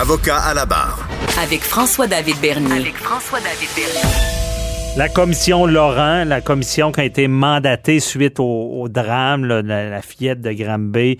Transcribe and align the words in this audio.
Avocat 0.00 0.38
à 0.38 0.54
la 0.54 0.64
barre. 0.64 1.06
Avec 1.42 1.60
François-David 1.60 2.40
Bernier. 2.40 2.72
Avec 2.72 2.96
François-David 2.96 3.68
Bernier. 3.76 4.96
La 4.96 5.10
commission 5.10 5.66
Laurent, 5.66 6.24
la 6.24 6.40
commission 6.40 6.90
qui 6.90 7.02
a 7.02 7.04
été 7.04 7.28
mandatée 7.28 8.00
suite 8.00 8.40
au, 8.40 8.80
au 8.80 8.88
drame, 8.88 9.44
là, 9.44 9.60
la, 9.60 9.90
la, 9.90 10.00
fillette 10.00 10.40
de 10.40 10.52
Granby, 10.52 11.18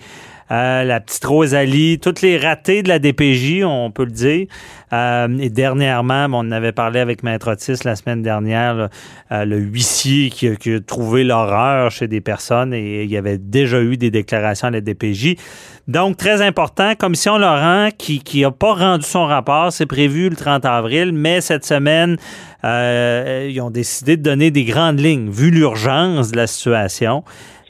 euh, 0.51 0.83
la 0.83 0.99
petite 0.99 1.23
Rosalie, 1.23 1.97
toutes 1.99 2.21
les 2.21 2.37
ratés 2.37 2.83
de 2.83 2.89
la 2.89 2.99
DPJ, 2.99 3.63
on 3.63 3.89
peut 3.89 4.03
le 4.03 4.11
dire. 4.11 4.47
Euh, 4.91 5.27
et 5.39 5.49
dernièrement, 5.49 6.25
on 6.31 6.39
en 6.39 6.51
avait 6.51 6.73
parlé 6.73 6.99
avec 6.99 7.23
Maître 7.23 7.51
Otis 7.51 7.85
la 7.85 7.95
semaine 7.95 8.21
dernière, 8.21 8.89
euh, 9.31 9.45
le 9.45 9.57
huissier 9.57 10.29
qui 10.29 10.49
a, 10.49 10.79
trouvé 10.85 11.23
l'horreur 11.23 11.89
chez 11.89 12.09
des 12.09 12.19
personnes 12.19 12.73
et 12.73 13.03
il 13.03 13.09
y 13.09 13.15
avait 13.15 13.37
déjà 13.37 13.81
eu 13.81 13.95
des 13.95 14.11
déclarations 14.11 14.67
à 14.67 14.71
la 14.71 14.81
DPJ. 14.81 15.37
Donc, 15.87 16.17
très 16.17 16.41
important, 16.41 16.95
Commission 16.95 17.37
Laurent 17.37 17.89
qui 17.97 18.41
n'a 18.41 18.51
pas 18.51 18.73
rendu 18.73 19.05
son 19.05 19.25
rapport, 19.25 19.71
c'est 19.71 19.85
prévu 19.85 20.29
le 20.29 20.35
30 20.35 20.65
avril, 20.65 21.13
mais 21.13 21.39
cette 21.39 21.65
semaine, 21.65 22.17
ils 22.63 23.61
ont 23.61 23.71
décidé 23.71 24.17
de 24.17 24.21
donner 24.21 24.51
des 24.51 24.65
grandes 24.65 24.99
lignes, 24.99 25.29
vu 25.29 25.49
l'urgence 25.49 26.31
de 26.31 26.37
la 26.37 26.47
situation. 26.47 27.23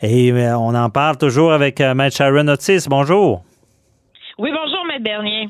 Et 0.04 0.32
euh, 0.32 0.58
on 0.58 0.74
en 0.74 0.90
parle 0.90 1.18
toujours 1.18 1.54
avec 1.54 1.80
euh, 1.80 1.94
Maître 1.94 2.18
Sharon 2.18 2.48
Otis. 2.48 2.88
Bonjour. 2.90 3.44
Oui, 4.40 4.50
bonjour, 4.52 4.84
Maître 4.88 5.04
Bernier. 5.04 5.50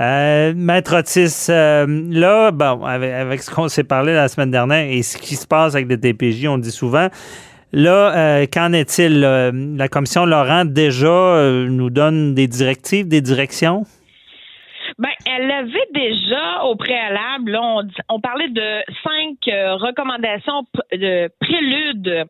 Euh, 0.00 0.52
Maître 0.56 0.98
Otis, 0.98 1.46
euh, 1.50 1.86
là, 2.10 2.50
bon, 2.50 2.84
avec, 2.84 3.12
avec 3.12 3.42
ce 3.42 3.54
qu'on 3.54 3.68
s'est 3.68 3.84
parlé 3.84 4.12
la 4.12 4.26
semaine 4.26 4.50
dernière 4.50 4.90
et 4.90 5.02
ce 5.02 5.16
qui 5.16 5.36
se 5.36 5.46
passe 5.46 5.76
avec 5.76 5.88
les 5.88 5.96
DPJ, 5.96 6.48
on 6.48 6.58
dit 6.58 6.72
souvent, 6.72 7.08
là, 7.72 8.16
euh, 8.16 8.46
qu'en 8.52 8.72
est-il? 8.72 9.20
La 9.20 9.88
commission 9.88 10.26
Laurent 10.26 10.64
déjà 10.64 11.06
euh, 11.06 11.68
nous 11.68 11.90
donne 11.90 12.34
des 12.34 12.48
directives, 12.48 13.06
des 13.06 13.20
directions? 13.20 13.84
Ben, 14.98 15.10
elle 15.26 15.50
avait 15.50 15.88
déjà 15.94 16.64
au 16.64 16.74
préalable, 16.74 17.52
là, 17.52 17.60
on, 17.62 17.82
on 18.08 18.20
parlait 18.20 18.48
de 18.48 18.82
cinq 19.04 19.36
euh, 19.48 19.76
recommandations 19.76 20.64
de 20.92 21.30
prélude 21.40 22.26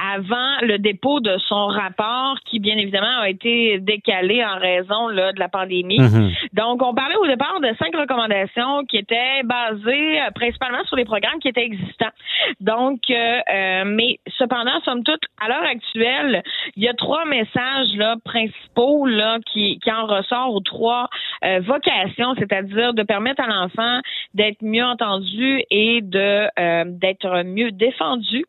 avant 0.00 0.60
le 0.62 0.78
dépôt 0.78 1.20
de 1.20 1.36
son 1.48 1.66
rapport 1.66 2.36
qui, 2.44 2.58
bien 2.58 2.76
évidemment, 2.76 3.20
a 3.20 3.28
été 3.28 3.78
décalé 3.78 4.44
en 4.44 4.58
raison 4.58 5.08
là, 5.08 5.32
de 5.32 5.38
la 5.38 5.48
pandémie. 5.48 6.00
Mhm. 6.00 6.30
Donc, 6.52 6.82
on 6.82 6.94
parlait 6.94 7.16
au 7.16 7.26
départ 7.26 7.60
de 7.60 7.68
cinq 7.78 7.94
recommandations 7.96 8.84
qui 8.86 8.98
étaient 8.98 9.42
basées 9.44 10.20
euh, 10.20 10.30
principalement 10.34 10.84
sur 10.84 10.96
les 10.96 11.04
programmes 11.04 11.38
qui 11.40 11.48
étaient 11.48 11.64
existants. 11.64 12.12
Donc, 12.60 13.00
euh, 13.10 13.38
euh, 13.52 13.84
mais 13.86 14.18
cependant, 14.38 14.80
somme 14.84 15.02
toute, 15.02 15.22
à 15.40 15.48
l'heure 15.48 15.64
actuelle, 15.64 16.42
il 16.76 16.82
y 16.82 16.88
a 16.88 16.94
trois 16.94 17.24
messages 17.24 17.94
là, 17.96 18.16
principaux 18.24 19.06
là, 19.06 19.38
qui, 19.46 19.78
qui 19.82 19.90
en 19.90 20.06
ressortent 20.06 20.54
aux 20.54 20.60
trois 20.60 21.08
euh, 21.44 21.60
vocations, 21.60 22.34
c'est-à-dire 22.38 22.94
de 22.94 23.02
permettre 23.02 23.42
à 23.42 23.46
l'enfant 23.46 24.00
d'être 24.34 24.62
mieux 24.62 24.84
entendu 24.84 25.62
et 25.70 26.00
de 26.02 26.48
euh, 26.58 26.84
d'être 26.86 27.42
mieux 27.44 27.70
défendu, 27.70 28.44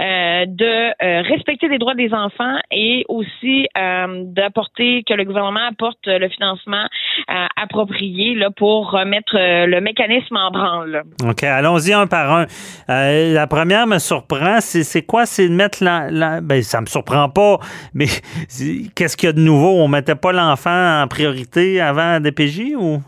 euh, 0.00 0.44
de 0.46 0.90
euh, 1.04 1.22
respecter 1.22 1.68
les 1.68 1.78
droits 1.78 1.94
des 1.94 2.12
enfants 2.14 2.56
et 2.70 3.04
aussi 3.08 3.66
euh, 3.76 4.22
d'apporter 4.26 5.02
que 5.08 5.14
le 5.14 5.24
gouvernement 5.24 5.66
apporte 5.70 6.06
le 6.06 6.28
financement 6.28 6.84
euh, 7.30 7.46
approprié 7.60 8.34
là, 8.34 8.50
pour 8.56 8.90
remettre 8.90 9.32
le 9.34 9.80
mécanisme 9.80 10.36
en 10.36 10.50
branle. 10.50 11.02
OK, 11.28 11.42
allons-y 11.42 11.92
un 11.92 12.06
par 12.06 12.32
un. 12.32 12.46
La 12.88 13.46
première 13.46 13.86
me 13.86 13.98
surprend, 13.98 14.60
c'est, 14.60 15.02
quoi? 15.02 15.26
C'est 15.26 15.48
de 15.48 15.54
mettre 15.54 15.82
la, 15.82 16.10
la- 16.10 16.40
Ben, 16.40 16.62
ça 16.62 16.80
me 16.80 16.86
surprend 16.86 17.28
pas, 17.28 17.58
mais 17.94 18.06
qu'est-ce 18.94 19.16
qu'il 19.16 19.26
y 19.28 19.30
a 19.30 19.32
de 19.32 19.40
nouveau? 19.40 19.80
On 19.82 19.88
mettait 19.88 20.14
pas 20.14 20.32
l'enfant 20.32 21.02
en 21.02 21.06
priorité 21.08 21.80
avant 21.80 22.12
la 22.12 22.20
DPJ 22.20 22.74
ou? 22.76 23.00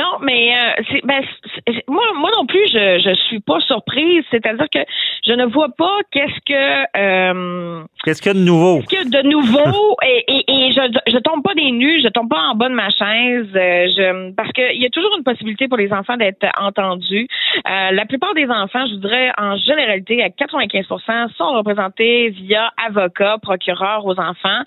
Non, 0.00 0.18
mais 0.22 0.50
euh, 0.56 0.82
c'est, 0.90 1.02
ben, 1.06 1.22
c'est- 1.66 1.88
moi, 1.88 2.02
moi 2.18 2.30
non 2.36 2.46
plus, 2.46 2.66
je 2.72 2.98
je 3.06 3.14
suis 3.28 3.38
pas 3.40 3.60
surprise. 3.60 4.24
C'est-à-dire 4.32 4.66
que 4.72 4.80
je 5.26 5.32
ne 5.32 5.44
vois 5.46 5.68
pas 5.78 5.98
qu'est-ce 6.10 6.40
que 6.50 6.98
euh, 6.98 7.82
Qu'est-ce 8.04 8.20
qu'il 8.20 8.32
y 8.32 8.36
a 8.36 8.38
de 8.38 8.44
nouveau? 8.44 8.80
qu'est-ce 8.88 9.04
que 9.04 9.22
de 9.22 9.28
nouveau? 9.28 9.96
Et, 10.06 10.24
et, 10.28 10.44
et 10.48 10.72
je 10.72 10.80
je 11.14 11.18
tombe 11.18 11.42
pas 11.42 11.54
des 11.54 11.70
nues, 11.70 12.00
je 12.02 12.08
tombe 12.08 12.28
pas 12.28 12.40
en 12.50 12.54
bas 12.56 12.68
de 12.68 12.74
ma 12.74 12.90
chaise. 12.90 13.48
euh, 13.54 13.86
je 13.96 14.32
parce 14.34 14.50
qu'il 14.52 14.82
y 14.82 14.86
a 14.86 14.90
toujours 14.90 15.12
une 15.16 15.22
possibilité 15.24 15.68
pour 15.68 15.78
les 15.78 15.92
enfants 15.92 16.16
d'être 16.16 16.44
entendus. 16.60 17.26
Euh, 17.66 17.90
la 17.92 18.04
plupart 18.06 18.34
des 18.34 18.46
enfants, 18.48 18.86
je 18.88 18.96
dirais 18.96 19.30
en 19.38 19.56
généralité 19.56 20.22
à 20.22 20.28
95% 20.28 21.34
sont 21.36 21.52
représentés 21.52 22.30
via 22.30 22.70
avocat, 22.86 23.38
procureur 23.42 24.04
aux 24.06 24.18
enfants. 24.18 24.62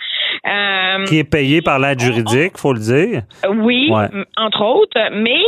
Euh, 0.48 1.06
Qui 1.06 1.20
est 1.20 1.30
payé 1.30 1.62
par 1.62 1.80
l'aide 1.80 2.00
juridique, 2.00 2.58
faut 2.58 2.74
le 2.74 2.80
dire. 2.80 3.22
oui, 3.50 3.90
Ouais. 3.92 4.08
entre 4.38 4.62
autres, 4.64 5.00
mais 5.14 5.42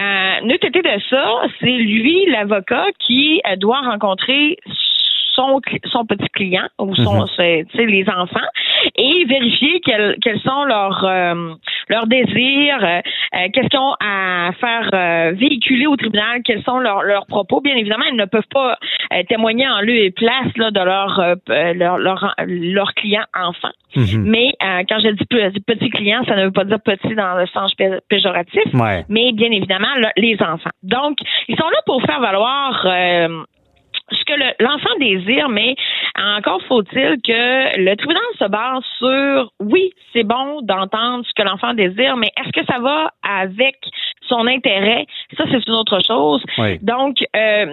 euh, 0.00 0.46
n'eût 0.46 0.54
été 0.54 0.70
de 0.70 1.00
ça, 1.10 1.42
c'est 1.60 1.66
lui, 1.66 2.26
l'avocat, 2.30 2.86
qui 2.98 3.40
euh, 3.50 3.56
doit 3.56 3.80
rencontrer 3.80 4.56
son, 5.34 5.60
son 5.86 6.04
petit 6.04 6.28
client 6.34 6.68
ou 6.78 6.94
son, 6.94 7.26
sais, 7.26 7.64
les 7.74 8.04
enfants 8.08 8.40
et 8.96 9.24
vérifier 9.24 9.80
quels, 9.80 10.16
quels 10.22 10.40
sont 10.40 10.64
leurs 10.64 11.04
euh, 11.04 11.54
leurs 11.88 12.06
désirs, 12.06 12.78
euh, 12.82 13.00
euh, 13.34 13.48
qu'est-ce 13.52 13.68
qu'ils 13.68 13.78
ont 13.78 13.94
à 14.00 14.50
faire 14.60 14.90
euh, 14.94 15.32
véhiculer 15.32 15.86
au 15.86 15.96
tribunal, 15.96 16.42
quels 16.44 16.62
sont 16.62 16.78
leurs, 16.78 17.02
leurs 17.02 17.26
propos. 17.26 17.60
Bien 17.60 17.74
évidemment, 17.76 18.04
ils 18.10 18.16
ne 18.16 18.24
peuvent 18.24 18.42
pas 18.52 18.78
euh, 19.12 19.22
témoigner 19.28 19.68
en 19.68 19.80
lieu 19.80 19.96
et 19.96 20.10
place 20.10 20.56
là, 20.56 20.70
de 20.70 20.80
leur, 20.80 21.18
euh, 21.20 21.34
p- 21.46 21.74
leur, 21.74 21.98
leur, 21.98 22.34
leur 22.46 22.94
client 22.94 23.24
enfant. 23.34 23.70
Mhm. 23.96 24.24
Mais 24.26 24.52
euh, 24.62 24.82
quand 24.88 24.98
je 25.00 25.08
dis 25.08 25.24
pe- 25.26 25.50
petit 25.66 25.90
client, 25.90 26.22
ça 26.26 26.36
ne 26.36 26.44
veut 26.46 26.52
pas 26.52 26.64
dire 26.64 26.80
petit 26.80 27.14
dans 27.14 27.34
le 27.36 27.46
sens 27.46 27.74
pé- 27.74 27.98
péjoratif, 28.08 28.62
Ouais. 28.74 29.04
mais 29.08 29.32
bien 29.32 29.50
évidemment 29.50 29.94
le- 29.96 30.12
les 30.22 30.36
enfants. 30.42 30.70
Donc, 30.82 31.18
ils 31.48 31.56
sont 31.56 31.68
là 31.68 31.78
pour 31.86 32.02
faire 32.02 32.20
valoir 32.20 32.82
euh, 32.86 33.42
ce 34.10 34.24
que 34.24 34.32
le- 34.38 34.64
l'enfant 34.64 34.90
désire, 34.98 35.48
mais 35.48 35.74
encore 36.22 36.62
faut-il 36.68 37.20
que 37.22 37.78
le 37.78 37.96
tribunal 37.96 38.22
se 38.38 38.48
base 38.48 38.82
sur 38.98 39.52
oui, 39.60 39.92
c'est 40.12 40.24
bon 40.24 40.62
d'entendre 40.62 41.24
ce 41.26 41.32
que 41.34 41.42
l'enfant 41.42 41.74
désire, 41.74 42.16
mais 42.16 42.30
est-ce 42.36 42.52
que 42.52 42.64
ça 42.66 42.78
va 42.78 43.10
avec 43.22 43.76
son 44.28 44.46
intérêt? 44.46 45.06
Ça, 45.36 45.44
c'est 45.50 45.66
une 45.66 45.74
autre 45.74 45.98
chose. 46.06 46.42
Oui. 46.58 46.78
Donc, 46.82 47.16
euh, 47.34 47.66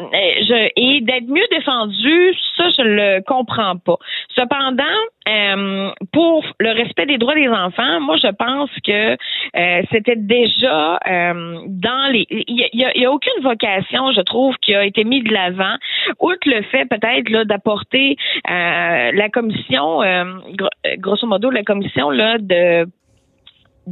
je, 0.47 0.69
et 0.75 1.01
d'être 1.01 1.27
mieux 1.27 1.45
défendu, 1.51 2.33
ça, 2.57 2.69
je 2.69 2.81
le 2.83 3.21
comprends 3.25 3.75
pas. 3.77 3.97
Cependant, 4.35 4.83
euh, 5.27 5.91
pour 6.13 6.43
le 6.59 6.71
respect 6.71 7.05
des 7.05 7.17
droits 7.17 7.35
des 7.35 7.47
enfants, 7.49 7.99
moi, 8.01 8.15
je 8.17 8.27
pense 8.29 8.69
que 8.85 9.13
euh, 9.13 9.81
c'était 9.91 10.15
déjà 10.15 10.99
euh, 11.07 11.59
dans 11.67 12.11
les. 12.11 12.25
Il 12.29 12.57
y 12.59 12.63
a, 12.63 12.67
il 12.73 12.79
y 12.79 12.85
a- 12.85 12.91
il 12.95 13.01
y 13.01 13.05
a 13.05 13.11
aucune 13.11 13.41
vocation, 13.43 14.11
je 14.11 14.21
trouve, 14.21 14.55
qui 14.61 14.73
a 14.73 14.83
été 14.85 15.03
mise 15.03 15.23
de 15.23 15.33
l'avant, 15.33 15.75
outre 16.19 16.39
le 16.47 16.61
fait 16.63 16.85
peut-être 16.85 17.29
là 17.29 17.45
d'apporter 17.45 18.15
euh, 18.49 19.11
la 19.13 19.29
commission, 19.29 20.01
euh, 20.01 20.23
gro- 20.55 20.69
grosso 20.97 21.27
modo, 21.27 21.49
la 21.49 21.63
commission 21.63 22.09
là 22.09 22.37
de 22.39 22.85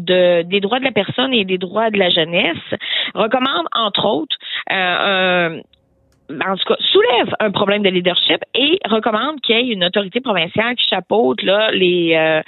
de, 0.06 0.44
des 0.44 0.60
droits 0.60 0.80
de 0.80 0.86
la 0.86 0.92
personne 0.92 1.34
et 1.34 1.46
des 1.46 1.58
droits 1.58 1.90
de 1.90 1.98
la 1.98 2.10
jeunesse 2.10 2.58
recommande, 3.16 3.66
entre 3.76 4.06
autres, 4.06 4.36
euh, 4.72 5.60
un- 5.60 5.62
en 6.52 6.56
tout 6.58 6.66
cas, 6.68 6.76
soulève 6.80 7.34
un 7.40 7.52
problème 7.52 7.84
de 7.84 7.90
leadership 7.90 8.40
et 8.54 8.80
recommande 8.90 9.40
qu'il 9.42 9.56
y 9.56 9.60
ait 9.60 9.74
une 9.74 9.86
autorité 9.86 10.20
provinciale 10.20 10.76
qui 10.76 10.86
chapeaute 10.90 11.42
là, 11.42 11.72
les 11.72 12.14
euh, 12.16 12.42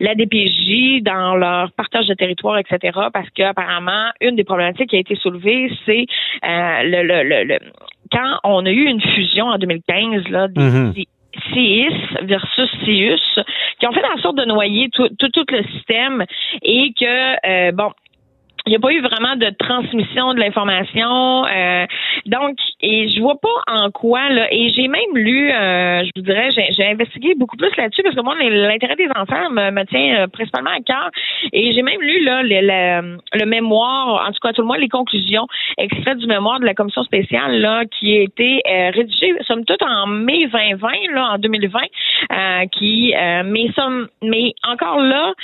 la 0.00 0.14
DPJ 0.14 1.02
dans 1.02 1.34
leur 1.36 1.70
partage 1.72 2.06
de 2.08 2.14
territoire, 2.14 2.58
etc. 2.58 2.98
Parce 3.12 3.30
qu'apparemment, 3.30 4.10
une 4.20 4.34
des 4.36 4.44
problématiques 4.44 4.90
qui 4.90 4.96
a 4.96 4.98
été 4.98 5.14
soulevée, 5.14 5.70
c'est 5.86 6.04
euh, 6.44 6.82
le, 6.82 7.02
le, 7.02 7.22
le, 7.22 7.44
le- 7.44 7.58
quand 8.12 8.40
on 8.44 8.66
a 8.66 8.70
eu 8.70 8.84
une 8.86 9.00
fusion 9.00 9.46
en 9.46 9.56
2015 9.58 10.28
là, 10.28 10.48
des 10.48 10.60
Mhm. 10.60 10.92
CIS 11.52 11.94
versus 12.22 12.70
CIUS, 12.84 13.44
qui 13.78 13.86
ont 13.86 13.92
fait 13.92 14.04
en 14.04 14.18
sorte 14.18 14.36
de 14.36 14.44
noyer 14.44 14.88
tout, 14.90 15.08
tout, 15.18 15.28
tout 15.28 15.44
le 15.48 15.62
système 15.64 16.24
et 16.62 16.92
que, 16.98 17.46
euh, 17.46 17.72
bon, 17.72 17.90
il 18.66 18.70
n'y 18.70 18.76
a 18.76 18.80
pas 18.80 18.92
eu 18.92 19.00
vraiment 19.02 19.36
de 19.36 19.50
transmission 19.58 20.32
de 20.32 20.40
l'information. 20.40 21.44
Euh, 21.44 21.84
donc, 22.24 22.56
et 22.80 23.10
je 23.10 23.20
vois 23.20 23.38
pas 23.38 23.60
en 23.66 23.90
quoi, 23.90 24.30
là, 24.30 24.48
et 24.50 24.70
j'ai 24.70 24.88
même 24.88 25.14
lu, 25.14 25.50
euh, 25.50 26.02
je 26.04 26.10
vous 26.16 26.22
dirais, 26.22 26.50
j'ai 26.50 26.86
investigué 26.86 27.34
beaucoup 27.34 27.58
plus 27.58 27.74
là-dessus 27.76 28.02
parce 28.02 28.14
que 28.14 28.22
moi, 28.22 28.34
l'intérêt 28.40 28.96
des 28.96 29.08
enfants 29.14 29.50
me, 29.50 29.84
tient 29.84 30.22
euh, 30.22 30.26
principalement 30.28 30.70
à 30.70 30.80
cœur. 30.80 31.10
Et 31.52 31.74
j'ai 31.74 31.82
même 31.82 32.00
lu 32.00 32.24
là, 32.24 32.42
le, 32.42 33.18
le, 33.34 33.46
mémoire, 33.46 34.26
en 34.26 34.32
tout 34.32 34.40
cas 34.40 34.52
tout 34.54 34.62
le 34.62 34.66
moins 34.66 34.78
les 34.78 34.88
conclusions 34.88 35.46
extraites 35.76 36.18
du 36.18 36.26
mémoire 36.26 36.58
de 36.58 36.64
la 36.64 36.72
commission 36.72 37.04
spéciale 37.04 37.60
là, 37.60 37.84
qui 37.84 38.16
a 38.16 38.22
été 38.22 38.62
rédigé, 38.64 39.34
somme 39.46 39.66
toute, 39.66 39.82
en 39.82 40.06
mai 40.06 40.46
2020, 40.46 40.88
là, 41.12 41.32
en 41.34 41.38
2020, 41.38 42.68
qui, 42.72 43.14
mais, 43.44 43.70
somme, 43.76 44.08
mais 44.22 44.54
encore 44.66 45.00
là, 45.00 45.34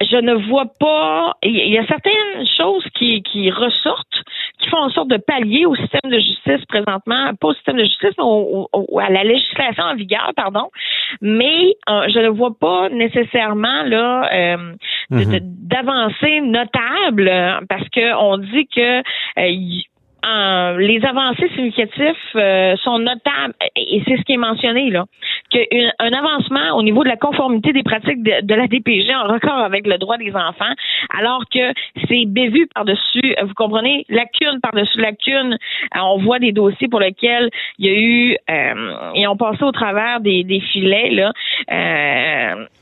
je 0.00 0.16
ne 0.16 0.34
vois 0.48 0.66
pas. 0.78 1.34
Il 1.42 1.72
y 1.72 1.78
a 1.78 1.86
certaines 1.86 2.46
choses 2.56 2.84
qui, 2.94 3.22
qui 3.22 3.50
ressortent, 3.50 4.22
qui 4.58 4.68
font 4.68 4.78
en 4.78 4.90
sorte 4.90 5.08
de 5.08 5.16
pallier 5.16 5.66
au 5.66 5.74
système 5.74 6.10
de 6.10 6.18
justice 6.18 6.64
présentement, 6.68 7.34
pas 7.40 7.48
au 7.48 7.54
système 7.54 7.76
de 7.76 7.84
justice, 7.84 8.14
mais 8.18 9.02
à 9.02 9.10
la 9.10 9.24
législation 9.24 9.84
en 9.84 9.94
vigueur, 9.94 10.32
pardon. 10.36 10.70
Mais 11.20 11.74
euh, 11.88 12.08
je 12.08 12.18
ne 12.20 12.28
vois 12.28 12.54
pas 12.58 12.88
nécessairement 12.90 13.82
là 13.84 14.28
euh, 14.32 14.74
mhm. 15.10 15.38
d'avancée 15.42 16.40
notable 16.40 17.30
parce 17.68 17.88
que 17.90 18.14
on 18.16 18.38
dit 18.38 18.66
que 18.68 19.02
euh, 20.26 20.78
les 20.78 21.04
avancées 21.04 21.48
significatives 21.54 22.16
euh, 22.34 22.74
sont 22.78 22.98
notables 22.98 23.54
et 23.76 24.02
c'est 24.06 24.16
ce 24.16 24.22
qui 24.22 24.32
est 24.32 24.38
mentionné 24.38 24.90
là 24.90 25.04
qu'un 25.56 26.12
avancement 26.12 26.76
au 26.76 26.82
niveau 26.82 27.02
de 27.02 27.08
la 27.08 27.16
conformité 27.16 27.72
des 27.72 27.82
pratiques 27.82 28.22
de, 28.22 28.54
la 28.54 28.66
DPG 28.66 29.14
en 29.14 29.32
record 29.32 29.58
avec 29.58 29.86
le 29.86 29.98
droit 29.98 30.16
des 30.18 30.34
enfants 30.34 30.72
alors 31.16 31.44
que 31.52 31.72
c'est 32.08 32.24
bévu 32.26 32.66
par-dessus 32.74 33.34
vous 33.42 33.54
comprenez 33.54 34.04
lacune 34.08 34.60
par-dessus 34.62 35.00
lacune 35.00 35.58
euh, 35.94 36.00
on 36.00 36.18
voit 36.18 36.38
des 36.38 36.52
dossiers 36.52 36.88
pour 36.88 37.00
lesquels 37.00 37.50
il 37.78 37.86
y 37.86 37.88
a 37.88 37.98
eu 37.98 38.36
euh, 38.50 39.12
et 39.14 39.26
on 39.26 39.36
passé 39.36 39.62
au 39.62 39.72
travers 39.72 40.20
des, 40.20 40.44
des 40.44 40.60
filets 40.60 41.10
là. 41.10 41.32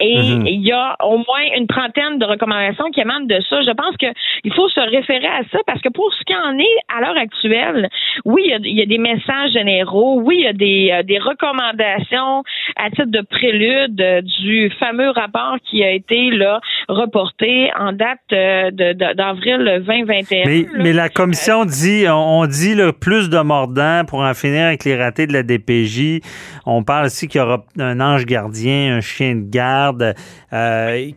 Et 0.00 0.18
mm-hmm. 0.18 0.46
il 0.46 0.60
y 0.60 0.72
a 0.72 0.96
au 1.04 1.18
moins 1.18 1.44
une 1.56 1.66
trentaine 1.66 2.18
de 2.18 2.24
recommandations 2.24 2.90
qui 2.90 3.00
émanent 3.00 3.26
de 3.26 3.40
ça. 3.48 3.62
Je 3.62 3.70
pense 3.70 3.96
que 3.96 4.06
il 4.44 4.52
faut 4.52 4.68
se 4.68 4.80
référer 4.80 5.26
à 5.26 5.42
ça 5.50 5.58
parce 5.66 5.80
que 5.80 5.88
pour 5.88 6.12
ce 6.12 6.24
qui 6.24 6.34
en 6.34 6.58
est 6.58 6.76
à 6.94 7.00
l'heure 7.00 7.16
actuelle 7.16 7.88
oui, 8.24 8.42
il 8.64 8.76
y, 8.76 8.82
a, 8.82 8.86
des 8.86 8.98
messages 8.98 9.52
généraux, 9.52 10.20
oui, 10.22 10.36
il 10.38 10.44
y 10.44 10.46
a 10.46 10.52
des, 10.52 10.90
euh, 10.92 11.02
des 11.02 11.18
recommandations 11.18 12.42
à 12.76 12.90
titre 12.90 13.06
de 13.06 13.20
prélude 13.20 14.00
euh, 14.00 14.22
du 14.22 14.70
fameux 14.78 15.10
rapport 15.10 15.56
qui 15.68 15.82
a 15.82 15.90
été 15.90 16.30
là 16.30 16.60
reporté 16.88 17.70
en 17.78 17.92
date 17.92 18.20
euh, 18.32 18.70
d'avril 18.70 19.82
2021. 19.86 20.44
Mais, 20.46 20.66
mais, 20.78 20.92
la 20.92 21.08
commission 21.08 21.64
dit, 21.64 22.04
on 22.08 22.46
dit 22.46 22.74
le 22.74 22.92
plus 22.92 23.30
de 23.30 23.38
mordants 23.38 24.04
pour 24.06 24.20
en 24.20 24.34
finir 24.34 24.66
avec 24.66 24.84
les 24.84 24.96
ratés 24.96 25.26
de 25.26 25.32
la 25.32 25.42
DPJ. 25.42 26.20
On 26.66 26.82
parle 26.82 27.06
aussi 27.06 27.28
qu'il 27.28 27.40
y 27.40 27.44
aura 27.44 27.64
un 27.78 28.00
ange 28.00 28.26
gardien, 28.26 28.96
un 28.96 29.00
chien 29.00 29.36
de 29.36 29.50
garde 29.50 30.14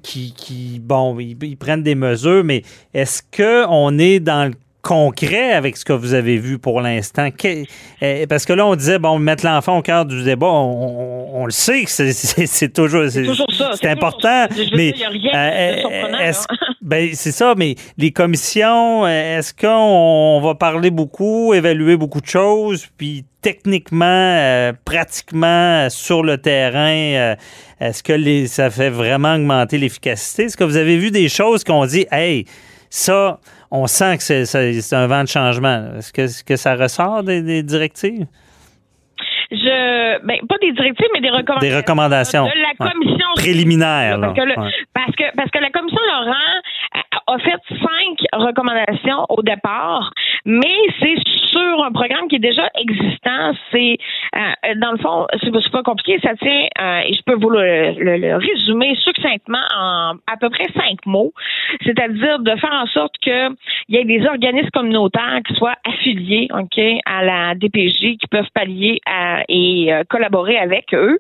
qui, 0.04 0.34
qui, 0.34 0.80
bon, 0.82 1.18
ils, 1.20 1.38
ils, 1.44 1.58
prennent 1.58 1.84
des 1.84 1.96
mesures, 1.96 2.44
mais 2.44 2.64
est-ce 2.94 3.22
qu'on 3.22 3.98
est 4.00 4.20
dans 4.20 4.50
le 4.50 4.67
concret 4.82 5.52
avec 5.52 5.78
ce 5.78 5.86
que 5.86 5.94
vous 5.94 6.14
avez 6.14 6.38
vu 6.38 6.60
pour 6.60 6.82
l'instant? 6.82 7.30
Eh, 8.02 8.28
parce 8.28 8.46
que 8.46 8.54
là, 8.54 8.66
on 8.66 8.76
disait, 8.76 9.00
bon, 9.00 9.20
mettre 9.20 9.46
l'enfant 9.46 9.78
au 9.78 9.82
cœur 9.82 10.06
du 10.06 10.24
débat, 10.24 10.48
on, 10.48 11.46
le 11.46 11.52
sait 11.52 11.84
que 11.84 11.90
c'est 11.90 12.70
toujours, 12.74 13.04
c'est 13.10 13.90
important. 13.90 14.48
mais 14.76 14.94
ben, 16.82 17.10
c'est 17.14 17.32
ça, 17.32 17.54
mais 17.58 17.76
les 17.98 18.12
commissions, 18.12 19.08
est-ce 19.08 19.54
qu'on 19.54 20.42
va 20.42 20.56
parler 20.56 20.90
beaucoup, 20.90 21.54
évaluer 21.54 21.98
beaucoup 21.98 22.22
de 22.22 22.28
choses, 22.28 22.88
puis 22.98 23.26
techniquement, 23.42 24.06
euh, 24.06 24.74
pratiquement 24.84 25.90
sur 25.90 26.24
le 26.24 26.38
terrain, 26.38 26.90
euh, 26.90 27.36
est-ce 27.80 28.04
que 28.04 28.14
les, 28.14 28.48
ça 28.48 28.70
fait 28.70 28.90
vraiment 28.90 29.36
augmenter 29.36 29.78
l'efficacité? 29.78 30.44
Est-ce 30.44 30.58
que 30.58 30.64
vous 30.64 30.78
avez 30.78 30.98
vu 30.98 31.12
des 31.12 31.30
choses 31.30 31.64
qu'on 31.64 31.86
dit, 31.86 32.08
hey, 32.12 32.46
ça, 32.90 33.40
on 33.72 33.88
sent 33.88 34.18
que 34.18 34.24
c'est 34.24 34.96
un 34.96 35.08
vent 35.08 35.24
de 35.24 35.28
changement. 35.28 35.96
Est-ce 35.98 36.14
que, 36.14 36.44
que, 36.46 36.56
ça 36.56 36.76
ressort 36.76 37.24
des, 37.24 37.64
directives? 37.64 38.26
Je, 39.52 40.26
ben, 40.26 40.38
pas 40.48 40.58
des 40.62 40.74
directives, 40.74 41.08
mais 41.14 41.22
des 41.22 41.30
recommandations. 41.30 41.70
Des 41.70 41.76
recommandations. 41.76 42.46
De 42.46 42.52
la 42.52 42.90
commission. 42.90 43.28
Préliminaire. 43.36 44.20
Parce, 44.20 44.34
que 45.16 45.36
parce, 45.36 45.52
que, 45.52 45.60
la 45.60 45.70
commission 45.70 46.02
Laurent 46.06 46.62
a 47.28 47.40
fait 47.40 47.60
cinq 47.70 48.28
recommandations 48.34 49.26
au 49.30 49.42
départ, 49.42 50.12
mais 50.46 50.76
c'est 51.00 51.16
sur 51.68 51.84
un 51.84 51.92
programme 51.92 52.28
qui 52.28 52.36
est 52.36 52.40
déjà 52.40 52.70
existant. 52.76 53.54
C'est 53.72 53.98
euh, 54.36 54.76
dans 54.78 54.92
le 54.92 54.98
fond, 54.98 55.28
c'est 55.42 55.72
pas 55.72 55.84
compliqué. 55.84 56.20
Ça 56.22 56.36
tient, 56.36 56.68
euh, 56.82 57.02
et 57.06 57.14
je 57.14 57.22
peux 57.24 57.36
vous 57.36 57.50
le, 57.50 58.38
résumer 58.38 58.96
succinctement 59.04 59.64
en 59.76 60.14
à 60.28 60.38
peu 60.40 60.50
près 60.50 60.66
cinq 60.76 61.06
mots. 61.06 61.34
C'est-à-dire 61.84 62.40
de 62.40 62.56
faire 62.56 62.74
en 62.74 62.88
sorte 62.88 63.14
que 63.24 63.50
il 63.90 63.96
y 63.96 63.98
ait 63.98 64.06
des 64.06 64.26
organismes 64.26 64.70
communautaires 64.72 65.40
qui 65.48 65.54
soient 65.56 65.76
affiliés, 65.86 66.48
ok, 66.52 66.80
à 67.06 67.24
la 67.24 67.56
DPJ, 67.56 68.18
qui 68.18 68.28
peuvent 68.30 68.50
pallier 68.54 69.00
et 69.50 69.94
euh, 69.94 70.04
collaborer 70.10 70.58
avec 70.58 70.94
eux. 70.94 71.20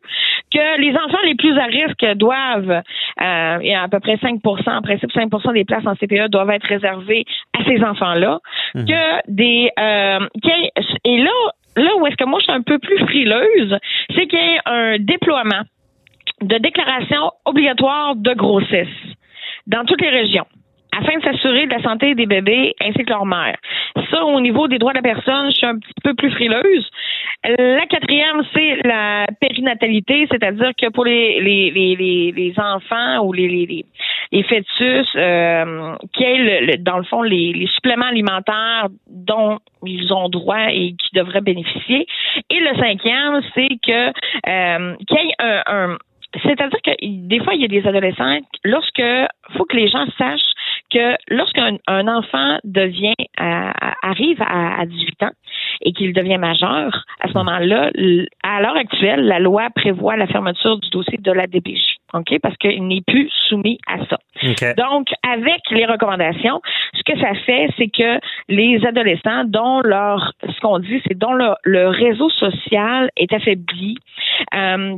Que 0.58 0.82
les 0.82 0.96
enfants 0.96 1.24
les 1.24 1.36
plus 1.36 1.56
à 1.58 1.66
risque 1.66 2.06
doivent, 2.16 2.82
il 3.20 3.68
y 3.68 3.74
a 3.74 3.84
à 3.84 3.88
peu 3.88 4.00
près 4.00 4.16
5% 4.16 4.42
en 4.70 4.82
principe 4.82 5.12
5% 5.12 5.54
des 5.54 5.66
places 5.66 5.86
en 5.86 5.96
CPE 5.96 6.30
doivent 6.30 6.50
être 6.50 6.68
réservées 6.68 7.26
à 7.60 7.64
ces 7.66 7.84
enfants-là. 7.84 8.40
Mhm. 8.74 8.86
Que 8.86 9.32
des 9.32 9.70
et 11.04 11.18
là, 11.18 11.32
là 11.76 11.96
où 11.98 12.08
est-ce 12.08 12.16
que 12.16 12.26
moi 12.26 12.40
je 12.40 12.46
suis 12.46 12.54
un 12.54 12.64
peu 12.64 12.80
plus 12.80 12.98
frileuse, 13.00 13.78
c'est 14.16 14.26
qu'il 14.26 14.40
y 14.40 14.56
ait 14.56 14.60
un 14.66 14.98
déploiement 14.98 15.62
de 16.42 16.58
déclaration 16.58 17.32
obligatoire 17.46 18.16
de 18.16 18.34
grossesse 18.34 18.88
dans 19.68 19.86
toutes 19.86 20.02
les 20.02 20.10
régions 20.10 20.46
afin 21.00 21.18
de 21.20 21.24
s'assurer 21.24 21.66
de 21.66 21.72
la 21.72 21.82
santé 21.84 22.16
des 22.16 22.26
bébés 22.26 22.74
ainsi 22.82 23.04
que 23.04 23.10
leur 23.10 23.26
mère. 23.26 23.58
Ça, 24.10 24.26
au 24.26 24.40
niveau 24.40 24.68
des 24.68 24.80
droits 24.80 24.94
de 24.94 24.98
la 24.98 25.04
personne, 25.04 25.52
je 25.52 25.58
suis 25.58 25.66
un 25.66 25.78
petit 25.78 25.94
peu 26.04 26.16
plus 26.16 26.32
frileuse. 26.32 26.90
La 27.44 27.86
quatrième, 27.86 28.42
c'est 28.54 28.82
la 28.84 29.26
périnatalité, 29.40 30.28
c'est-à-dire 30.30 30.72
que 30.78 30.90
pour 30.90 31.06
les, 31.06 31.40
les, 31.40 31.72
les, 31.72 32.32
les 32.32 32.54
enfants 32.60 33.24
ou 33.24 33.32
les, 33.32 33.48
les, 33.48 33.86
les 34.32 34.44
fœtus 34.44 35.08
euh, 35.16 35.96
qui 36.14 36.24
aient, 36.24 36.78
dans 36.78 36.98
le 36.98 37.04
fond, 37.04 37.22
les, 37.22 37.54
les 37.54 37.68
suppléments 37.68 38.08
alimentaires 38.08 38.88
dont 39.08 39.60
ils 39.86 40.12
ont 40.12 40.30
droit 40.30 40.72
et 40.72 40.96
qui 40.98 41.10
devraient 41.16 41.42
bénéficier. 41.42 42.08
Et 42.50 42.60
le 42.60 42.76
cinquième, 42.76 43.42
c'est 43.54 43.70
que 43.86 44.08
euh, 44.50 44.96
qu'il 45.08 45.18
y 45.18 45.30
ait 45.30 45.36
un, 45.40 45.62
un 45.68 45.98
c'est-à-dire 46.44 46.80
que 46.84 46.92
des 47.28 47.40
fois, 47.40 47.54
il 47.54 47.62
y 47.62 47.66
a 47.66 47.68
des 47.68 47.88
adolescents, 47.88 48.40
lorsque 48.64 49.02
faut 49.56 49.66
que 49.66 49.76
les 49.76 49.88
gens 49.88 50.06
sachent 50.18 50.54
que 50.92 51.16
lorsqu'un 51.30 51.78
un 51.88 52.08
enfant 52.08 52.60
devient 52.64 53.16
euh, 53.40 53.72
arrive 54.02 54.42
à, 54.42 54.82
à, 54.82 54.86
18 54.86 55.24
ans 55.24 55.32
et 55.88 55.94
qu'il 55.94 56.12
devient 56.12 56.38
majeur, 56.38 57.06
à 57.22 57.30
ce 57.30 57.34
moment-là, 57.36 57.92
à 58.44 58.62
l'heure 58.62 58.76
actuelle, 58.76 59.26
la 59.26 59.40
loi 59.40 59.70
prévoit 59.74 60.18
la 60.18 60.28
fermeture 60.28 60.78
du 60.80 60.90
dossier 60.90 61.18
de 61.18 61.32
la 61.32 61.48
DPJ. 61.48 61.96
OK? 62.14 62.40
Parce 62.42 62.58
qu'il 62.58 62.86
n'est 62.88 63.04
plus 63.08 63.30
soumis 63.48 63.80
à 63.88 63.98
ça. 64.06 64.18
Donc, 64.78 65.08
avec 65.24 65.62
les 65.72 65.86
recommandations, 65.86 66.62
ce 66.94 67.04
que 67.04 67.18
ça 67.22 67.34
fait, 67.46 67.70
c'est 67.78 67.88
que 67.88 68.20
les 68.50 68.86
adolescents 68.86 69.46
dont 69.46 69.80
leur, 69.80 70.34
ce 70.44 70.60
qu'on 70.60 70.80
dit, 70.80 71.02
c'est 71.08 71.18
dont 71.18 71.34
le, 71.34 71.88
réseau 71.88 72.30
social 72.32 73.10
est 73.16 73.32
affaibli, 73.32 73.98
euh, 74.54 74.98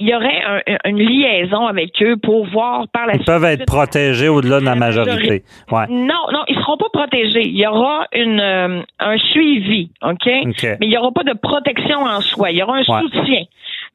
il 0.00 0.08
y 0.08 0.14
aurait 0.14 0.62
une 0.84 0.98
liaison 0.98 1.66
avec 1.66 1.90
eux 2.02 2.16
pour 2.16 2.46
voir 2.46 2.86
par 2.92 3.06
la 3.06 3.14
suite. 3.14 3.22
Ils 3.22 3.26
peuvent 3.26 3.44
être 3.44 3.66
protégés 3.66 4.28
au-delà 4.28 4.60
de 4.60 4.64
la 4.64 4.74
majorité. 4.76 5.42
Ouais. 5.70 5.86
Non, 5.88 6.26
non, 6.32 6.44
ils 6.48 6.56
seront 6.56 6.76
pas 6.76 6.88
protégés. 6.92 7.46
Il 7.46 7.56
y 7.56 7.66
aura 7.66 8.06
une, 8.12 8.40
euh, 8.40 8.82
un 9.00 9.18
suivi, 9.18 9.90
OK? 10.02 10.26
Mais 10.26 10.76
il 10.82 10.88
n'y 10.88 10.96
aura 10.98 11.10
pas 11.12 11.24
de 11.24 11.34
protection 11.34 12.00
en 12.04 12.20
soi. 12.20 12.50
Il 12.50 12.58
y 12.58 12.62
aura 12.62 12.76
un 12.78 12.84
soutien. 12.84 13.42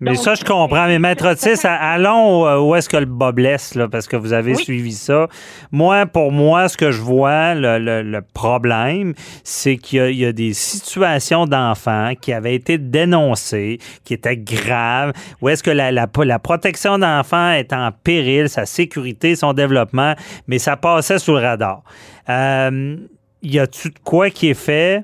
Mais 0.04 0.16
ça, 0.16 0.36
je 0.36 0.44
comprends. 0.44 0.88
Mais 0.88 1.00
Maître 1.00 1.28
Otis, 1.32 1.60
allons 1.64 2.46
euh, 2.46 2.60
où 2.60 2.76
est-ce 2.76 2.90
que 2.90 2.98
le 2.98 3.06
bas 3.06 3.32
blesse, 3.32 3.76
là, 3.76 3.88
parce 3.88 4.08
que 4.08 4.16
vous 4.16 4.34
avez 4.34 4.56
suivi 4.56 4.92
ça. 4.92 5.28
Moi, 5.72 6.06
pour 6.06 6.32
moi, 6.32 6.68
ce 6.68 6.78
que 6.78 6.92
je 6.92 7.02
vois, 7.02 7.56
le, 7.56 8.20
problème, 8.34 9.14
c'est 9.44 9.78
qu'il 9.78 10.16
y, 10.16 10.26
a 10.26 10.32
des 10.32 10.54
situations 10.54 11.46
d'enfants 11.46 12.14
qui 12.20 12.34
avaient 12.34 12.56
été 12.56 12.78
dénoncées, 12.78 13.80
qui 14.04 14.14
étaient 14.14 14.38
graves, 14.38 15.14
où 15.42 15.50
est-ce 15.50 15.64
que 15.64 15.72
la, 15.72 15.92
la, 15.92 16.40
protection 16.40 16.98
d'enfants 16.98 17.52
est 17.52 17.74
en 17.74 17.92
péril, 17.92 18.50
sa 18.50 18.66
sécurité, 18.66 19.36
son 19.36 19.54
développement, 19.54 20.14
mais 20.48 20.60
ça 20.60 20.78
passait 20.78 21.20
sous 21.20 21.34
le 21.34 21.40
radar. 21.40 21.84
Euh, 22.30 22.98
y 23.42 23.60
a-tu 23.60 23.90
de 23.90 24.00
quoi 24.04 24.30
qui 24.30 24.50
est 24.50 24.54
fait 24.54 25.04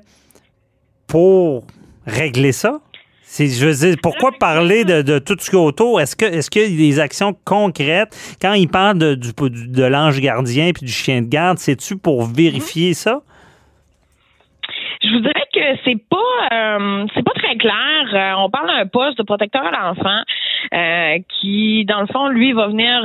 pour 1.06 1.64
régler 2.06 2.52
ça? 2.52 2.80
Je 3.38 3.66
veux 3.66 3.72
dire, 3.72 3.96
pourquoi 4.02 4.32
parler 4.32 4.84
de, 4.84 5.02
de 5.02 5.18
tout 5.20 5.36
ce 5.38 5.50
qui 5.50 5.56
est 5.56 5.58
autour? 5.58 6.00
Est-ce 6.00 6.16
que 6.16 6.24
est-ce 6.24 6.50
qu'il 6.50 6.62
y 6.62 6.64
a 6.64 6.90
des 6.92 6.98
actions 6.98 7.32
concrètes? 7.44 8.16
Quand 8.42 8.54
il 8.54 8.68
parle 8.68 8.98
de, 8.98 9.14
du, 9.14 9.32
de 9.32 9.84
l'ange 9.84 10.20
gardien 10.20 10.72
puis 10.72 10.84
du 10.84 10.92
chien 10.92 11.22
de 11.22 11.28
garde, 11.28 11.58
c'est-tu 11.58 11.96
pour 11.96 12.24
vérifier 12.24 12.92
ça? 12.92 13.20
Je 15.02 15.08
vous 15.10 15.20
dirais 15.20 15.46
que 15.54 15.60
c'est 15.84 16.02
pas 16.10 16.18
euh, 16.52 17.06
c'est 17.14 17.24
pas 17.24 17.32
clair. 17.56 18.14
Euh, 18.14 18.32
on 18.38 18.50
parle 18.50 18.68
d'un 18.68 18.86
poste 18.86 19.18
de 19.18 19.22
protecteur 19.22 19.62
à 19.64 19.70
l'enfant 19.70 20.22
euh, 20.72 21.18
qui, 21.28 21.84
dans 21.84 22.00
le 22.00 22.06
fond, 22.06 22.28
lui, 22.28 22.52
va 22.52 22.68
venir 22.68 23.00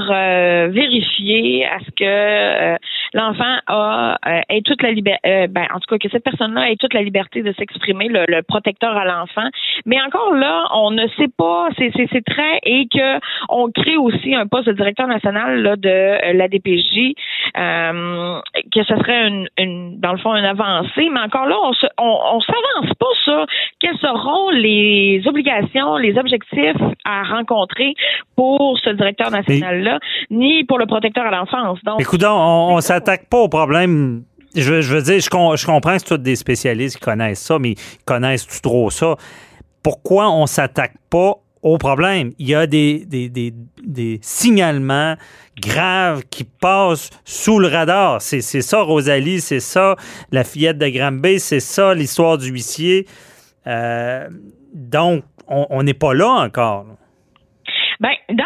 vérifier 0.71 1.65
à 1.65 1.79
ce 1.79 1.91
que 1.91 2.77
l'enfant 3.13 3.57
a 3.67 4.17
ait 4.49 4.61
toute 4.61 4.81
la 4.81 4.91
liberté 4.91 5.47
ben, 5.47 5.65
en 5.73 5.79
tout 5.79 5.87
cas 5.89 5.97
que 5.97 6.09
cette 6.09 6.23
personne-là 6.23 6.71
ait 6.71 6.75
toute 6.75 6.93
la 6.93 7.01
liberté 7.01 7.41
de 7.41 7.53
s'exprimer, 7.53 8.07
le, 8.09 8.41
protecteur 8.41 8.95
à 8.95 9.05
l'enfant. 9.05 9.47
Mais 9.85 10.01
encore 10.01 10.33
là, 10.33 10.67
on 10.73 10.91
ne 10.91 11.07
sait 11.17 11.29
pas, 11.37 11.69
c'est, 11.77 11.91
c'est, 11.95 12.25
très 12.25 12.59
et 12.63 12.87
que 12.93 13.19
on 13.49 13.69
crée 13.71 13.97
aussi 13.97 14.35
un 14.35 14.47
poste 14.47 14.67
de 14.67 14.73
directeur 14.73 15.07
national 15.07 15.61
là, 15.61 15.75
de 15.75 16.33
la 16.37 16.47
DPJ, 16.47 17.13
que 17.55 18.83
ce 18.83 18.95
serait 18.95 19.27
une, 19.27 19.47
une, 19.57 19.99
dans 19.99 20.11
le 20.11 20.17
fond 20.17 20.35
une 20.35 20.45
avancée. 20.45 21.09
Mais 21.11 21.21
encore 21.21 21.45
là, 21.45 21.55
on 21.97 22.39
s'avance 22.41 22.93
pas 22.99 23.13
sur 23.23 23.45
quelles 23.79 23.97
seront 23.97 24.34
les 24.51 25.21
obligations, 25.25 25.97
les 25.97 26.17
objectifs 26.17 26.81
à 27.03 27.23
rencontrer 27.23 27.93
pour 28.35 28.77
ce 28.83 28.89
directeur 28.91 29.31
national-là, 29.31 29.99
ni 30.29 30.63
pour 30.63 30.79
le 30.79 30.85
protecteur 30.85 31.25
à 31.25 31.31
l'enfance. 31.31 31.79
Donc, 31.83 32.01
Écoute, 32.01 32.23
on, 32.23 32.75
on 32.75 32.81
s'attaque 32.81 33.29
pas 33.29 33.39
au 33.39 33.49
problème 33.49 34.23
je, 34.55 34.93
veux 34.93 35.01
dire, 35.01 35.19
je, 35.19 35.29
comprends 35.65 35.93
que 35.93 35.99
c'est 35.99 36.05
tous 36.05 36.17
des 36.17 36.35
spécialistes 36.35 36.97
qui 36.97 37.03
connaissent 37.03 37.41
ça, 37.41 37.59
mais 37.59 37.75
connaissent-tu 38.05 38.61
trop 38.61 38.89
ça? 38.89 39.15
Pourquoi 39.83 40.31
on 40.31 40.45
s'attaque 40.45 40.95
pas 41.09 41.35
au 41.61 41.77
problème? 41.77 42.31
Il 42.39 42.47
y 42.47 42.55
a 42.55 42.65
des, 42.65 43.05
des, 43.05 43.29
des, 43.29 43.53
des 43.83 44.19
signalements 44.21 45.15
graves 45.59 46.23
qui 46.29 46.43
passent 46.43 47.09
sous 47.23 47.59
le 47.59 47.67
radar. 47.67 48.21
C'est 48.21 48.41
ça, 48.41 48.81
Rosalie, 48.81 49.41
c'est 49.41 49.59
ça, 49.59 49.95
la 50.31 50.43
fillette 50.43 50.77
de 50.77 50.87
Granby, 50.89 51.39
c'est 51.39 51.59
ça, 51.59 51.93
l'histoire 51.93 52.37
du 52.37 52.49
huissier. 52.49 53.05
Euh, 53.67 54.27
donc, 54.73 55.23
on 55.47 55.83
n'est 55.83 55.93
pas 55.93 56.13
là 56.13 56.27
encore. 56.27 56.85
Ben, 57.99 58.13
dans, 58.29 58.43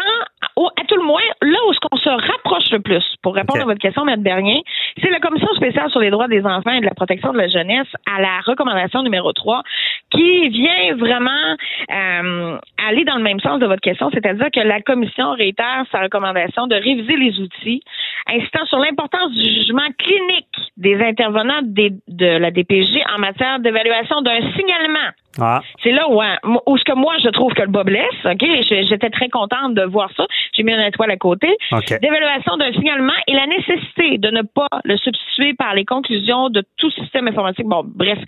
à 0.66 0.84
tout 0.86 0.96
le 0.96 1.04
moins, 1.04 1.22
là 1.42 1.58
où 1.68 1.72
on 1.92 1.96
se 1.96 2.08
rapproche 2.08 2.70
le 2.70 2.80
plus, 2.80 3.04
pour 3.22 3.34
répondre 3.34 3.62
à 3.62 3.64
votre 3.64 3.80
question, 3.80 4.06
M. 4.06 4.22
Bernier, 4.22 4.62
c'est 5.02 5.10
la 5.10 5.20
Commission 5.20 5.52
spéciale 5.54 5.90
sur 5.90 6.00
les 6.00 6.10
droits 6.10 6.28
des 6.28 6.44
enfants 6.44 6.72
et 6.72 6.80
de 6.80 6.84
la 6.84 6.94
protection 6.94 7.32
de 7.32 7.38
la 7.38 7.48
jeunesse 7.48 7.88
à 8.06 8.20
la 8.20 8.40
recommandation 8.44 9.02
numéro 9.02 9.32
3 9.32 9.62
qui 10.10 10.48
vient 10.48 10.94
vraiment 10.96 11.56
euh, 11.90 12.58
aller 12.88 13.04
dans 13.04 13.16
le 13.16 13.22
même 13.22 13.40
sens 13.40 13.60
de 13.60 13.66
votre 13.66 13.80
question, 13.80 14.10
c'est-à-dire 14.12 14.48
que 14.52 14.60
la 14.60 14.80
Commission 14.80 15.32
réitère 15.32 15.84
sa 15.92 16.00
recommandation 16.00 16.66
de 16.66 16.74
réviser 16.74 17.16
les 17.16 17.38
outils 17.40 17.82
insistant 18.26 18.64
sur 18.66 18.78
l'importance 18.78 19.32
du 19.32 19.44
jugement 19.44 19.88
clinique 19.98 20.46
des 20.76 21.00
intervenants 21.02 21.62
de 21.62 22.38
la 22.38 22.50
DPJ 22.50 23.00
en 23.14 23.18
matière 23.18 23.60
d'évaluation 23.60 24.20
d'un 24.22 24.40
signalement 24.56 25.10
ah. 25.40 25.60
C'est 25.82 25.92
là 25.92 26.08
où, 26.08 26.20
hein, 26.20 26.36
où 26.66 26.76
ce 26.76 26.84
que 26.84 26.94
moi 26.94 27.14
je 27.22 27.28
trouve 27.30 27.52
que 27.54 27.62
le 27.62 27.68
bas 27.68 27.84
blesse, 27.84 28.04
ok? 28.24 28.44
J'étais 28.62 29.10
très 29.10 29.28
contente 29.28 29.74
de 29.74 29.82
voir 29.82 30.10
ça. 30.16 30.26
J'ai 30.52 30.62
mis 30.62 30.72
un 30.72 30.86
étoile 30.86 31.10
à 31.10 31.16
côté. 31.16 31.48
D'évaluation 31.70 32.56
d'un 32.56 32.72
signalement 32.72 33.12
et 33.26 33.34
la 33.34 33.46
nécessité 33.46 34.18
de 34.18 34.30
ne 34.30 34.42
pas 34.42 34.68
le 34.84 34.96
substituer 34.96 35.54
par 35.54 35.74
les 35.74 35.84
conclusions 35.84 36.50
de 36.50 36.62
tout 36.76 36.90
système 36.90 37.28
informatique. 37.28 37.66
Bon, 37.66 37.82
bref. 37.84 38.18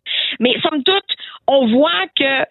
Mais 0.41 0.55
somme 0.63 0.83
toute, 0.83 1.17
on 1.47 1.67
voit 1.67 2.07
que 2.17 2.45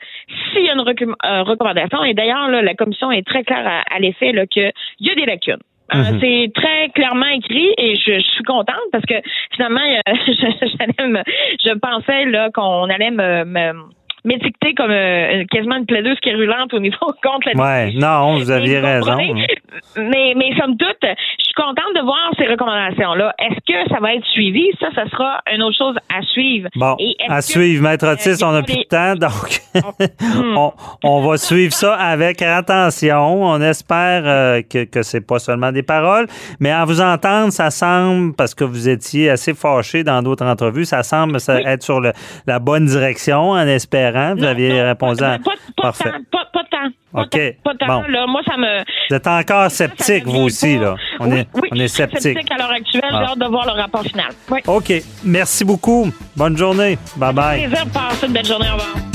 s'il 0.53 0.65
y 0.65 0.69
a 0.69 0.73
une 0.73 0.81
euh, 0.81 1.43
recommandation, 1.43 2.03
et 2.03 2.13
d'ailleurs 2.13 2.49
la 2.49 2.73
commission 2.75 3.11
est 3.11 3.25
très 3.25 3.43
claire 3.43 3.83
à, 3.89 3.99
l'effet 3.99 4.33
qu'il 4.47 4.71
y 4.99 5.09
a 5.09 5.15
des 5.15 5.25
lacunes. 5.25 5.57
Euh, 5.93 5.97
mhm. 5.97 6.19
C'est 6.21 6.51
très 6.53 6.89
clairement 6.89 7.27
écrit 7.27 7.73
et 7.77 7.95
je, 7.95 8.19
suis 8.21 8.43
contente 8.45 8.75
parce 8.93 9.05
que 9.05 9.15
finalement, 9.53 9.81
je, 10.07 11.23
je 11.65 11.73
pensais 11.73 12.25
là 12.25 12.49
qu'on 12.53 12.89
allait 12.89 13.11
me 13.11 13.73
m'étiqueter 14.23 14.73
comme 14.75 14.91
euh, 14.91 15.43
quasiment 15.49 15.77
une 15.77 15.85
plaideuse 15.85 16.19
quérulente 16.21 16.73
au 16.73 16.79
niveau 16.79 16.97
contre 17.23 17.49
la 17.53 17.61
Ouais, 17.61 17.91
non, 17.93 18.37
vous 18.37 18.51
aviez 18.51 18.79
raison. 18.79 19.17
Hein. 19.17 19.45
Mais, 19.97 20.33
mais 20.35 20.53
somme 20.59 20.77
toute, 20.77 20.97
je 21.01 21.43
suis 21.43 21.53
contente 21.55 21.95
de 21.95 22.01
voir 22.01 22.31
ces 22.37 22.45
recommandations-là. 22.45 23.33
Est-ce 23.39 23.59
que 23.67 23.89
ça 23.93 23.99
va 23.99 24.13
être 24.13 24.25
suivi? 24.27 24.69
Ça, 24.79 24.87
ça 24.93 25.09
sera 25.09 25.41
une 25.51 25.63
autre 25.63 25.77
chose 25.77 25.95
à 26.09 26.21
suivre. 26.21 26.69
Bon, 26.75 26.97
à 27.29 27.41
suivre. 27.41 27.83
Maître 27.83 28.05
euh, 28.05 28.13
Otis, 28.13 28.43
on 28.43 28.51
n'a 28.51 28.61
plus 28.61 28.77
de 28.77 28.83
temps, 28.83 29.15
donc 29.15 29.61
on, 30.55 30.71
on, 31.03 31.21
va 31.21 31.37
suivre 31.37 31.73
ça 31.73 31.95
avec 31.95 32.41
attention. 32.41 33.43
On 33.43 33.61
espère 33.61 34.23
euh, 34.25 34.61
que, 34.61 34.83
que 34.83 35.01
c'est 35.01 35.25
pas 35.25 35.39
seulement 35.39 35.71
des 35.71 35.83
paroles, 35.83 36.27
mais 36.59 36.71
à 36.71 36.85
vous 36.85 37.01
entendre, 37.01 37.51
ça 37.51 37.71
semble, 37.71 38.35
parce 38.35 38.53
que 38.53 38.63
vous 38.63 38.87
étiez 38.87 39.29
assez 39.29 39.53
fâché 39.53 40.03
dans 40.03 40.21
d'autres 40.21 40.45
entrevues, 40.45 40.85
ça 40.85 41.01
semble 41.03 41.37
être 41.65 41.83
sur 41.83 41.99
le, 41.99 42.11
la 42.45 42.59
bonne 42.59 42.85
direction, 42.85 43.51
en 43.51 43.67
espérant 43.67 44.10
vous 44.37 44.43
aviez 44.43 44.81
répondu 44.81 45.23
à. 45.23 45.39
Pas, 45.39 45.51
Parfait. 45.81 46.11
Pas, 46.31 46.45
pas, 46.53 46.63
tant. 46.69 47.21
OK. 47.21 47.55
Pas, 47.63 47.73
tant, 47.75 48.01
là. 48.07 48.25
Moi, 48.27 48.41
ça 48.47 48.57
me. 48.57 48.79
Vous 49.09 49.15
êtes 49.15 49.27
encore 49.27 49.69
sceptique, 49.71 50.25
vous 50.25 50.41
aussi, 50.41 50.77
là. 50.77 50.95
On 51.19 51.31
est, 51.31 51.47
oui, 51.55 51.69
on 51.71 51.75
est 51.75 51.87
sceptique. 51.87 52.21
sceptique 52.21 52.51
à 52.51 52.57
l'heure 52.57 52.71
actuelle. 52.71 53.01
J'ai 53.09 53.17
hâte 53.17 53.39
de 53.39 53.45
voir 53.45 53.65
le 53.65 53.81
rapport 53.81 54.03
final. 54.03 54.31
Oui. 54.49 54.59
OK. 54.67 54.93
Merci 55.23 55.65
beaucoup. 55.65 56.11
Bonne 56.35 56.57
journée. 56.57 56.97
Bye 57.15 57.33
bye. 57.33 57.67
plaisir 57.67 57.85
de 57.85 57.91
passer 57.91 58.27
une 58.27 58.33
belle 58.33 58.45
journée. 58.45 58.69
Au 58.69 58.73
revoir. 58.73 59.10